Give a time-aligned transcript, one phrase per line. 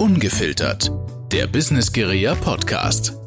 [0.00, 0.90] Ungefiltert,
[1.30, 3.18] der Business Guerilla Podcast.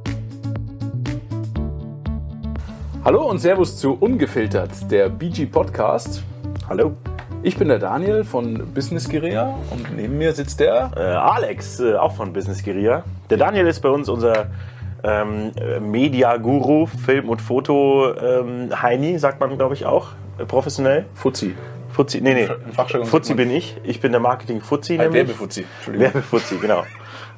[3.05, 6.23] Hallo und Servus zu Ungefiltert, der BG Podcast.
[6.67, 6.93] Hallo.
[7.43, 10.89] Ich bin der Daniel von Business Guerilla und neben mir sitzt der.
[10.97, 13.03] Äh, Alex, äh, auch von Business Guerilla.
[13.29, 14.47] Der Daniel ist bei uns unser
[15.03, 20.07] ähm, Media-Guru, Film- und Foto-Heini, ähm, sagt man, glaube ich, auch,
[20.39, 21.05] äh, professionell.
[21.13, 21.53] Fuzzi.
[21.93, 22.49] Fuzzi, nee, nee.
[23.05, 23.77] Fuzzi man- bin ich.
[23.83, 24.97] Ich bin der Marketing-Fuzzi.
[24.97, 25.13] Nämlich.
[25.13, 25.65] Werbefuzzi.
[25.87, 26.83] Werbefuzzi, genau.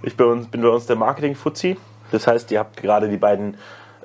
[0.01, 1.77] Ich bin, bin bei uns der Marketing-Fuzzi.
[2.11, 3.57] Das heißt, ihr habt gerade die beiden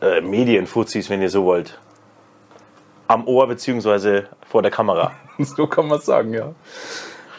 [0.02, 1.78] äh, Medien-Fuzzis, wenn ihr so wollt,
[3.08, 5.12] am Ohr beziehungsweise vor der Kamera.
[5.38, 6.52] So kann man es sagen, ja.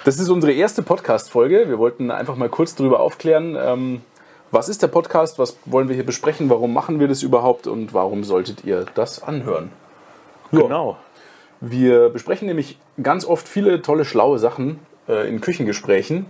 [0.05, 1.69] Das ist unsere erste Podcast-Folge.
[1.69, 4.02] Wir wollten einfach mal kurz darüber aufklären, ähm,
[4.49, 7.93] was ist der Podcast, was wollen wir hier besprechen, warum machen wir das überhaupt und
[7.93, 9.71] warum solltet ihr das anhören.
[10.52, 10.61] Ja.
[10.61, 10.97] Genau.
[11.61, 16.25] Wir besprechen nämlich ganz oft viele tolle, schlaue Sachen äh, in Küchengesprächen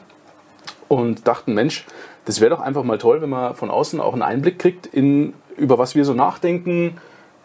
[0.89, 1.85] und dachten, Mensch,
[2.26, 5.33] das wäre doch einfach mal toll, wenn man von außen auch einen Einblick kriegt in
[5.58, 6.97] über was wir so nachdenken.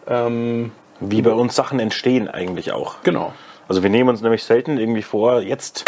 [0.05, 3.01] Ähm, Wie bei uns Sachen entstehen eigentlich auch.
[3.03, 3.33] genau.
[3.69, 5.83] Also wir nehmen uns nämlich selten irgendwie vor, jetzt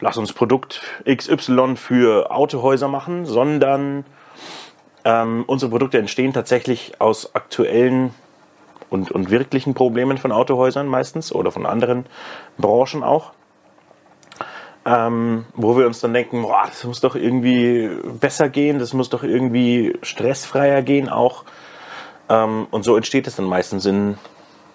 [0.00, 4.04] lass uns Produkt XY für Autohäuser machen, sondern
[5.04, 8.14] ähm, unsere Produkte entstehen tatsächlich aus aktuellen
[8.92, 12.06] und, und wirklichen Problemen von Autohäusern meistens oder von anderen
[12.58, 13.32] Branchen auch.
[14.84, 17.88] Ähm, wo wir uns dann denken, boah, das muss doch irgendwie
[18.20, 21.44] besser gehen, das muss doch irgendwie stressfreier gehen auch.
[22.28, 24.18] Ähm, und so entsteht es dann meistens in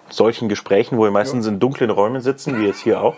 [0.08, 3.16] solchen Gesprächen, wo wir meistens in dunklen Räumen sitzen, wie jetzt hier auch.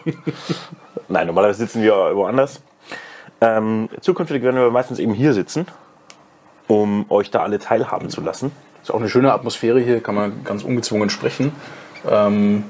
[1.09, 2.61] Nein, normalerweise sitzen wir woanders.
[3.41, 5.67] Ähm, zukünftig werden wir meistens eben hier sitzen,
[6.67, 8.51] um euch da alle teilhaben zu lassen.
[8.83, 11.53] Ist auch eine schöne Atmosphäre hier, kann man ganz ungezwungen sprechen.
[12.09, 12.65] Ähm,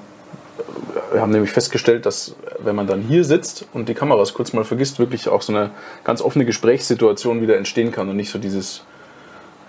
[1.12, 4.64] wir haben nämlich festgestellt, dass wenn man dann hier sitzt und die Kameras kurz mal
[4.64, 5.70] vergisst, wirklich auch so eine
[6.05, 8.84] ganz offene Gesprächssituation wieder entstehen kann und nicht so dieses,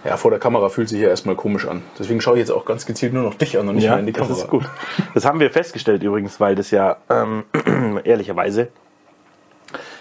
[0.04, 1.82] ja, vor der Kamera fühlt sich ja erstmal komisch an.
[1.98, 4.06] Deswegen schaue ich jetzt auch ganz gezielt nur noch dich an und nicht mehr in
[4.06, 4.42] die das Kamera.
[4.42, 4.66] ist gut.
[5.14, 7.44] Das haben wir festgestellt übrigens, weil das ja ähm,
[8.04, 8.70] ehrlicherweise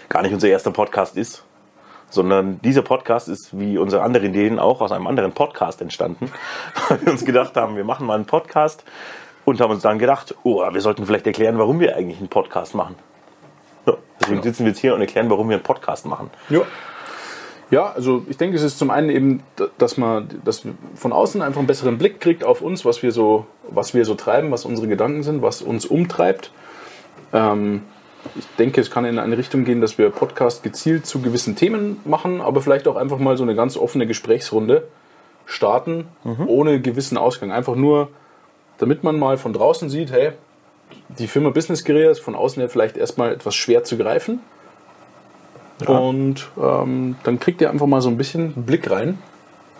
[0.09, 1.43] gar nicht unser erster Podcast ist,
[2.11, 6.31] sondern dieser Podcast ist wie unsere anderen Ideen auch aus einem anderen Podcast entstanden,
[6.89, 8.83] weil wir uns gedacht haben, wir machen mal einen Podcast
[9.45, 12.75] und haben uns dann gedacht, oh, wir sollten vielleicht erklären, warum wir eigentlich einen Podcast
[12.75, 12.95] machen.
[13.85, 16.29] Ja, deswegen sitzen wir jetzt hier und erklären, warum wir einen Podcast machen.
[16.49, 16.61] Ja.
[17.71, 19.43] Ja, also ich denke, es ist zum einen eben,
[19.77, 23.13] dass man dass wir von außen einfach einen besseren Blick kriegt auf uns, was wir
[23.13, 26.51] so, was wir so treiben, was unsere Gedanken sind, was uns umtreibt.
[27.31, 27.83] Ähm,
[28.35, 31.99] ich denke, es kann in eine Richtung gehen, dass wir Podcast gezielt zu gewissen Themen
[32.05, 34.87] machen, aber vielleicht auch einfach mal so eine ganz offene Gesprächsrunde
[35.45, 36.07] starten,
[36.47, 37.51] ohne gewissen Ausgang.
[37.51, 38.09] Einfach nur,
[38.77, 40.31] damit man mal von draußen sieht, hey,
[41.17, 44.39] die Firma Business Guerilla ist von außen her vielleicht erstmal etwas schwer zu greifen.
[45.87, 49.17] Und ähm, dann kriegt ihr einfach mal so ein bisschen Blick rein,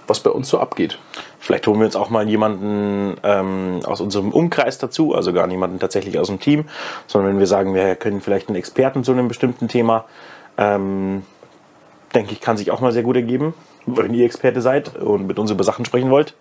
[0.07, 0.97] was bei uns so abgeht.
[1.41, 5.79] Vielleicht holen wir uns auch mal jemanden ähm, aus unserem Umkreis dazu, also gar niemanden
[5.79, 6.65] tatsächlich aus dem Team,
[7.07, 10.05] sondern wenn wir sagen, wir können vielleicht einen Experten zu einem bestimmten Thema,
[10.59, 11.23] ähm,
[12.13, 13.55] denke ich, kann sich auch mal sehr gut ergeben.
[13.87, 16.35] Wenn ihr Experte seid und mit uns über Sachen sprechen wollt,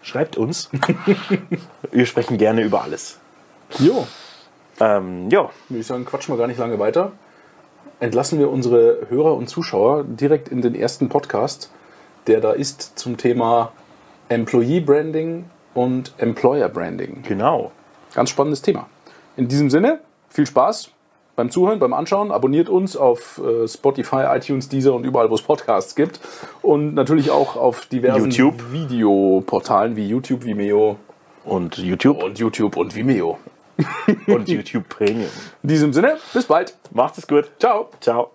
[0.00, 0.70] schreibt uns.
[1.92, 3.18] wir sprechen gerne über alles.
[3.78, 4.06] Jo,
[4.80, 7.12] Ähm, ja, würde ich sagen, quatschen wir gar nicht lange weiter.
[8.00, 11.70] Entlassen wir unsere Hörer und Zuschauer direkt in den ersten Podcast,
[12.26, 13.72] der da ist zum Thema
[14.34, 17.22] Employee Branding und Employer Branding.
[17.26, 17.72] genau.
[18.14, 18.86] Ganz spannendes Thema.
[19.36, 20.90] In diesem Sinne, viel Spaß
[21.34, 22.30] beim Zuhören, beim Anschauen.
[22.30, 26.20] Abonniert uns auf äh, Spotify, iTunes, Deezer und überall, wo es Podcasts gibt.
[26.62, 28.72] Und natürlich auch auf diversen YouTube.
[28.72, 30.96] Videoportalen wie YouTube, Vimeo
[31.44, 33.38] Und YouTube und YouTube und Vimeo.
[34.28, 35.28] und YouTube Premium.
[35.64, 36.76] In diesem Sinne, bis bald.
[36.92, 37.50] Macht es gut.
[37.58, 37.88] Ciao.
[38.00, 38.33] Ciao.